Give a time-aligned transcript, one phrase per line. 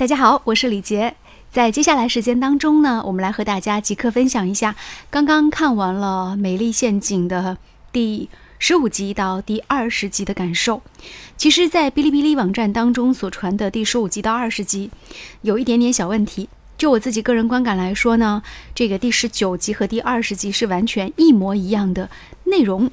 [0.00, 1.14] 大家好，我是李杰。
[1.52, 4.74] 在接下来时间当中呢，我们来和大家即刻分享一下
[5.10, 7.58] 刚刚看完了《美丽陷阱》的
[7.92, 10.80] 第十五集到第二十集的感受。
[11.36, 14.90] 其实，在哔哩哔哩网站当中所传的第十五集到二十集，
[15.42, 16.48] 有一点点小问题。
[16.78, 18.42] 就我自己个人观感来说呢，
[18.74, 22.08] 这个第十九集和第二十集是完全一模一样的
[22.44, 22.90] 内容。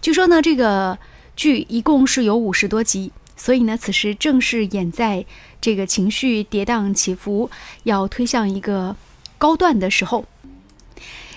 [0.00, 0.96] 据说呢，这个
[1.34, 3.10] 剧一共是有五十多集。
[3.44, 5.26] 所以呢，此时正是演在
[5.60, 7.50] 这个情绪跌宕起伏、
[7.82, 8.96] 要推向一个
[9.36, 10.24] 高段的时候。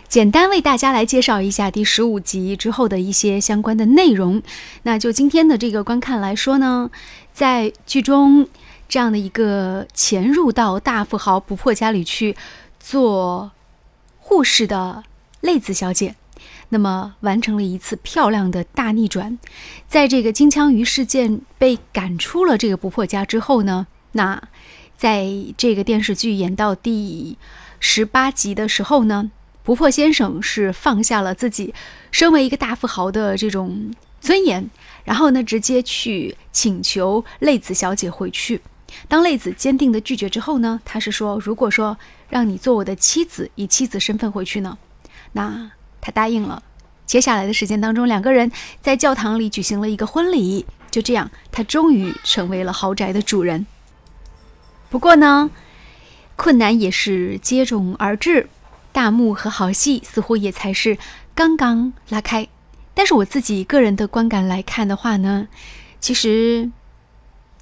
[0.08, 4.42] 简单为大家来介绍一下第十五集之后的一些相关的内容。
[4.84, 6.90] 那就今天的这个观看来说呢，
[7.34, 8.48] 在剧中
[8.88, 12.38] 这样的一个潜入到大富豪不破家里去
[12.80, 13.52] 做
[14.20, 15.04] 护士的
[15.42, 16.16] 泪子小姐。
[16.70, 19.38] 那么完成了一次漂亮的大逆转，
[19.88, 24.42] 在这个金枪鱼事件被赶出了这个不破家之后呢，那
[24.98, 25.28] 在
[25.58, 27.38] 这个电视剧演到第
[27.80, 29.32] 十八集的时候呢，
[29.64, 31.74] 不破先生是放下了自己
[32.12, 34.70] 身为一个大富豪的这种尊严，
[35.06, 38.62] 然后呢直接去请求泪子小姐回去。
[39.08, 41.98] 当泪子坚定的拒绝之后呢，他是说，如果说
[42.30, 44.78] 让你做我的妻子，以妻子身份回去呢，
[45.34, 45.72] 那。
[46.08, 46.64] 他答应了，
[47.06, 48.50] 接下来的时间当中，两个人
[48.82, 50.66] 在教堂里举行了一个婚礼。
[50.90, 53.68] 就这样，他终于成为了豪宅的主人。
[54.90, 55.52] 不过呢，
[56.38, 58.48] 困难也是接踵而至，
[58.94, 60.98] 大幕和好戏似乎也才是
[61.36, 62.48] 刚刚拉开。
[62.94, 65.50] 但是我自己个人的观感来看的话呢，
[66.00, 66.72] 其实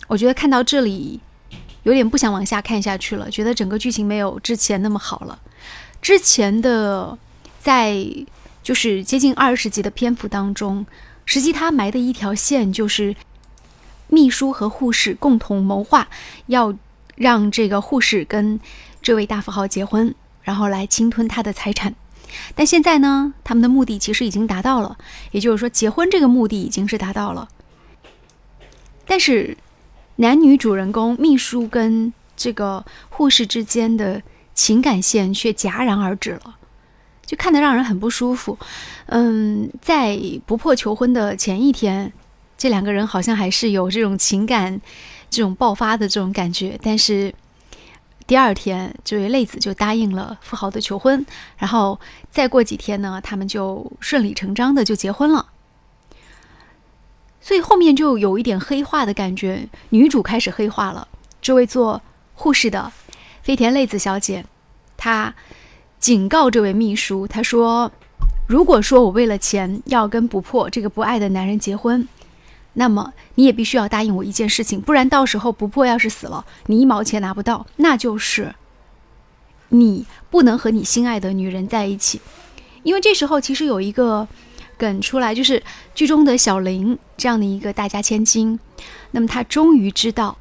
[0.07, 1.19] 我觉得看到这里
[1.81, 5.39] 有点不想往下看下去了，觉得整个剧情没有之前那么好了。
[5.99, 7.17] 之前的
[7.59, 8.05] 在。
[8.65, 10.87] 就是接近二十集的篇幅当中，
[11.23, 13.15] 实际他埋的一条线就是，
[14.07, 16.07] 秘书和护士共同谋划，
[16.47, 16.75] 要
[17.15, 18.59] 让这个护士跟
[19.03, 21.93] 这位大富豪结婚，然后来侵吞他的财产。
[22.55, 24.97] 但现在呢，他们的目的其实已经达到了，
[25.29, 27.47] 也就是说，结婚这个目的已经是达到了。
[29.05, 29.55] 但是，
[30.15, 34.23] 男女主人公秘书跟这个护士之间的
[34.55, 36.55] 情感线却戛然而止了。
[37.25, 38.55] 就看得让人很不舒服，
[39.07, 40.15] 嗯，在
[40.45, 42.13] 不破求婚的前一天，
[42.55, 44.79] 这两个人好像还是有这种情感，
[45.29, 46.79] 这种爆发的这种感觉。
[46.83, 47.33] 但是
[48.27, 51.25] 第二天，这位泪子就答应了富豪的求婚，
[51.57, 51.99] 然后
[52.29, 55.47] 再过几天呢，他们就顺理成章的就结婚了。
[57.41, 61.07] 所以后面就有一点黑化的感觉，女主开始黑化了。
[61.41, 62.01] 这位做
[62.35, 62.91] 护士的
[63.41, 64.45] 飞田泪子小姐，
[64.95, 65.33] 她。
[66.05, 67.91] 警告这位秘书，他说
[68.45, 72.07] ：“如果说我为了钱要跟不破这个不爱的男人结婚，
[72.73, 78.53] 那么你也必须要答应我一件事情，不然到时候不破要是死了，你一毛钱拿不到，那就是
[79.69, 82.21] 你不能和你心爱的女人在一起。
[82.83, 84.27] 因为这时候其实有一个
[84.77, 85.63] 梗出来，就是
[85.95, 88.59] 剧中的小林这样的一个大家千金，
[89.09, 90.37] 那么他终于知道。”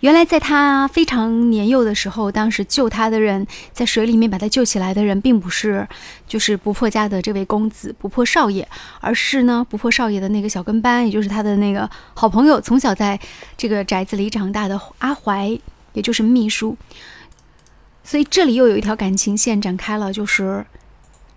[0.00, 5.88] 原来，在他非常年幼的时候，当时救他的人，在水里面把他救起来的人，并不是
[6.28, 8.68] 就是不破家的这位公子不破少爷，
[9.00, 13.18] 而是呢不破少爷的那个小跟班，也就是他的那个好朋友，从小在
[13.56, 15.58] 这个宅子里长大的阿怀，
[15.94, 16.76] 也就是秘书。
[18.04, 20.64] 所以这里又有一条感情线展开了，就是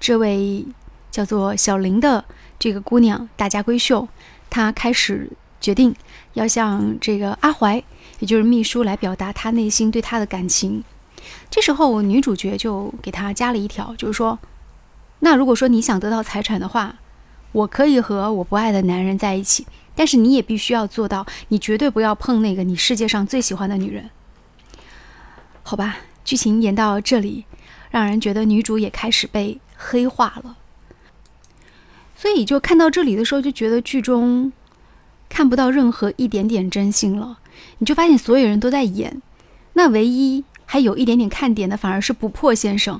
[0.02, 0.66] 这位
[1.10, 2.24] 叫做小林的
[2.60, 4.08] 这个姑娘，大家闺秀，
[4.50, 5.32] 她开始
[5.62, 5.96] 决定
[6.34, 7.84] 要向这个阿怀。
[8.20, 10.84] 也就是秘书来表达他内心对他的感情，
[11.50, 14.38] 这时候女主角就给他加了一条，就是说，
[15.20, 16.96] 那如果说你想得到财产的话，
[17.54, 19.66] 我可以和我不爱的男人在一起，
[19.96, 24.10] 但是你也必须要做到，你绝对不要碰那个你世界上最喜欢的女人。
[25.64, 27.46] 好吧，剧情演到这里，
[27.90, 30.58] 让人觉得女主也开始被黑化了，
[32.18, 34.52] 所以就看到这里的时候，就觉得剧中
[35.30, 37.40] 看不到任何一点点真心了。
[37.78, 39.22] 你就发现所有人都在演，
[39.74, 43.00] 那唯一还有一点点看点的，反而是不破先生。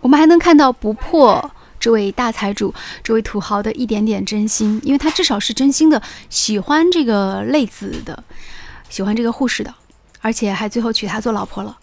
[0.00, 8.22] 我们还能看到不破这位大财主、这位土豪的一点点真心，因为他至少是真心的喜欢这个泪子的，
[8.88, 9.74] 喜欢这个护士的，
[10.20, 11.78] 而且还最后娶她做老婆了。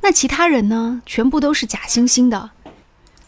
[0.00, 2.50] 那其他人呢，全部都是假惺惺的。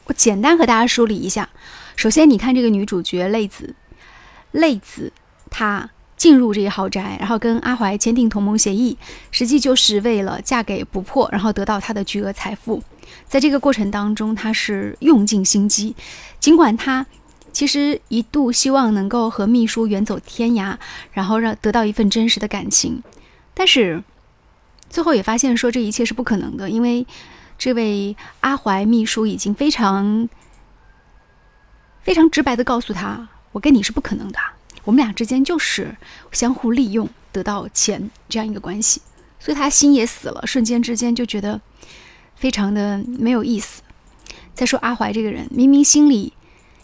[0.07, 1.49] 我简单和大家梳理一下，
[1.97, 3.75] 首先你看这个女主角泪子，
[4.53, 5.13] 泪子
[5.55, 5.89] 她。
[6.17, 8.97] 进入这些豪宅，然后跟阿怀签订同盟协议，
[9.33, 12.83] 实际就是为了嫁给不破，然后得到他的巨额财富。
[13.27, 15.95] 在这个过程当中，他是用尽心机，
[16.39, 17.05] 尽管他
[17.53, 20.77] 其实一度希望能够和秘书远走天涯，
[21.13, 23.03] 然后让得到一份真实的感情，
[23.53, 24.03] 但是
[24.89, 27.05] 最后也发现说这一切是不可能的，因为
[27.59, 30.29] 这位阿怀秘书已经非常
[32.03, 34.39] 非常直白的告诉他，我跟你是不可能的，
[34.85, 35.97] 我们俩之间就是
[36.33, 39.01] 相互利用得到钱这样一个关系，
[39.41, 41.61] 所以他心也死了，瞬间之间就觉得
[42.37, 43.83] 非常的没有意思。
[44.55, 46.33] 再说阿怀这个人，明明心里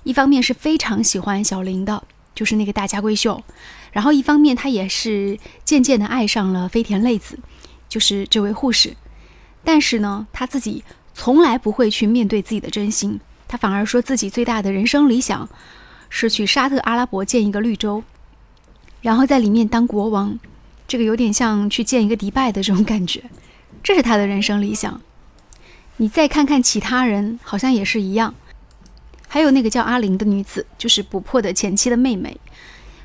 [0.02, 2.02] 一方面是非常喜欢小林的，
[2.34, 3.42] 就是那个大家闺秀。
[3.92, 7.38] 然后一方面，他也是渐渐的爱上了飞田泪子，
[7.88, 8.96] 就是这位护士。
[9.62, 10.82] 但是呢，他自己
[11.12, 15.48] 从来不会去面对自己的真心，他反而说自己最大的人生理想
[16.10, 18.04] 是去沙特阿拉伯建一个绿洲，
[19.00, 20.38] 然后在里面当国王。
[20.86, 23.22] 这个有点像去见一个迪拜的这种感觉，
[23.80, 25.00] 这是他的人生理想。
[25.98, 28.34] 你再看看其他人，好像也是一样。
[29.28, 32.36] 还有那个叫阿玲的女子，就是不破的前妻的妹妹。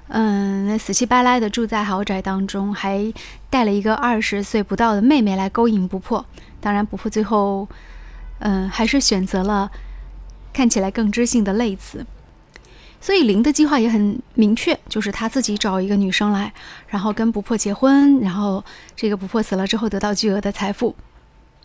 [0.07, 3.13] 嗯，死乞白赖的住在豪宅当中，还
[3.51, 6.25] 带了一个二十岁不到的妹妹来勾引不破。
[6.59, 7.67] 当然，不破最后，
[8.39, 9.71] 嗯，还是选择了
[10.51, 12.03] 看起来更知性的类子。
[13.05, 16.51] 所以林的计划也很明确，就是他自己找一个女生来，
[16.87, 18.65] 然后跟不破结婚，然后
[18.95, 20.95] 这个不破死了之后得到巨额的财富。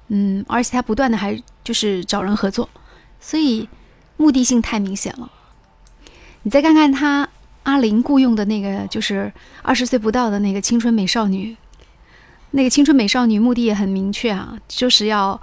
[0.08, 2.68] 嗯，而且他不断的还就是找人合作，
[3.18, 3.66] 所以
[4.18, 5.32] 目的性太明显了。
[6.42, 7.26] 你再看看他。
[7.62, 9.30] 阿林雇佣的那个就是
[9.62, 11.54] 二十岁不到的那个青春美少女，
[12.52, 15.38] 那个青春美少女目的也很明确啊，就是要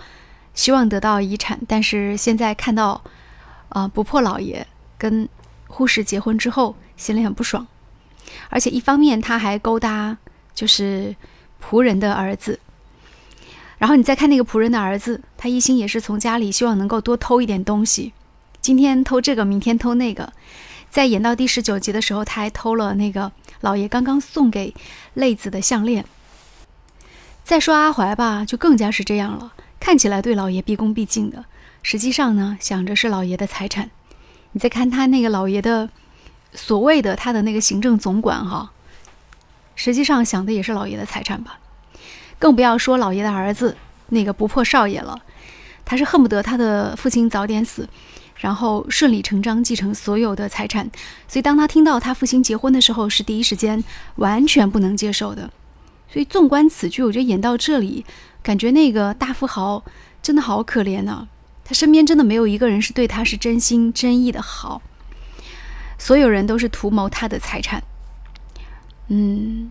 [0.55, 1.59] 希望得到遗产。
[1.67, 2.99] 但是现在看到，
[3.69, 4.65] 啊不破老爷
[4.97, 5.29] 跟
[5.67, 7.67] 护士结婚之后，心里很不爽。
[8.49, 10.17] 而且一方面他还勾搭
[10.53, 11.15] 就是
[11.63, 12.59] 仆人的儿子，
[13.77, 18.13] 然后你再看那个仆人的儿子，他一心也是从家里希望能够多偷一点东西，
[18.59, 20.33] 今天偷这个，明天偷那个。
[20.89, 23.31] 在演到第十九集的时候，他还偷了那个
[23.61, 24.73] 老爷刚刚送给
[25.13, 26.05] 泪子的项链。
[27.43, 31.45] 再说阿怀吧，就更加是这样了，看起来对老爷毕恭毕敬的，
[31.83, 33.89] 实际上呢，想着是老爷的财产。
[34.57, 35.87] 你再看他那个老爷的
[36.51, 38.71] 所谓的他的那个行政总管哈，
[39.75, 41.59] 实际上想的也是老爷的财产吧。
[42.39, 43.77] 更不要说老爷的儿子
[44.09, 45.21] 那个不破少爷了，
[45.85, 47.87] 他是恨不得他的父亲早点死。
[48.37, 50.89] 然后顺理成章继承所有的财产，
[51.27, 53.83] 所以当他听到他父亲结婚的时候，是第一时间
[54.15, 55.51] 完全不能接受的。
[56.11, 58.03] 所以纵观此剧，我觉得演到这里，
[58.41, 59.83] 感觉那个大富豪
[60.23, 61.27] 真的好可怜啊！
[61.67, 64.81] 他身边真的没有一个人是对他是真心真意的好，
[65.97, 67.83] 所有人都是图谋他的财产。
[69.09, 69.69] 嗯，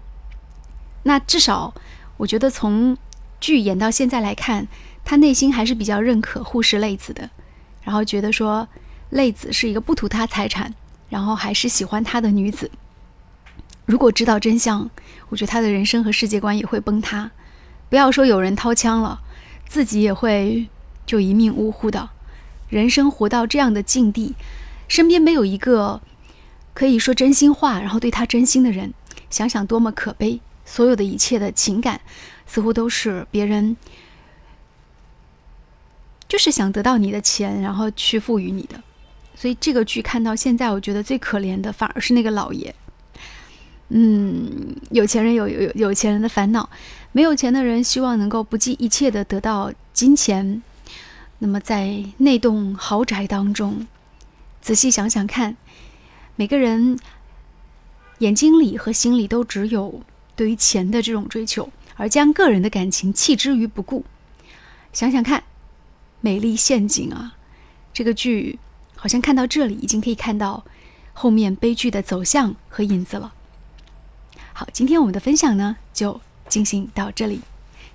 [1.04, 1.72] 那至少
[2.18, 2.98] 我觉得从
[3.40, 4.68] 剧演到现在来看，
[5.06, 7.30] 他内心还是比较认可护士泪子的。
[7.82, 8.68] 然后觉得说，
[9.08, 10.74] 泪子是一个不图他财产，
[11.08, 12.70] 然后还是喜欢他的女子。
[13.86, 14.90] 如果知道真相，
[15.30, 17.30] 我觉得他的人生和世界观也会崩塌。
[17.88, 19.22] 不要说有人掏枪了，
[19.66, 20.68] 自己也会
[21.06, 22.10] 就一命呜呼的。
[22.68, 24.34] 人生活到这样的境地，
[24.88, 26.02] 身边没有一个
[26.74, 28.92] 可以说真心话，然后对他真心的人，
[29.30, 30.40] 想想多么可悲。
[30.64, 32.00] 所有的一切的情感，
[32.44, 33.76] 似乎都是别人。
[36.28, 38.82] 就是想得到你的钱，然后去赋予你的，
[39.36, 42.74] 所以这个剧看到现在，我觉得最可怜的反而是那个老爷。
[43.90, 46.68] 嗯，有钱人有有有钱人的烦恼，
[47.12, 50.60] 没有钱的人希望能够不计一切的得到金钱。
[51.38, 53.86] 那么在那栋豪宅当中，
[54.60, 55.56] 仔细想想看，
[56.36, 56.98] 每个人
[58.18, 60.02] 眼睛里和心里都只有
[60.34, 64.04] 对于钱的这种追求，而将个人的感情弃之于不顾。
[64.92, 65.42] 想想看。
[66.22, 67.36] 美丽陷阱啊！
[67.92, 68.58] 这个剧
[68.96, 70.64] 好像看到这里，已经可以看到
[71.12, 73.32] 后面悲剧的走向和影子了。
[74.52, 77.42] 好，今天我们的分享呢就进行到这里，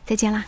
[0.05, 0.45] 再见啦。